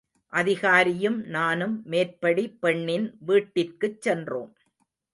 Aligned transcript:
அதிகாரியும் 0.33 1.25
நானும் 1.27 1.81
மேற்படி 1.85 2.45
பெண்ணின் 2.59 3.17
வீட்டிற்குச் 3.19 4.01
சென்றோம். 4.01 4.53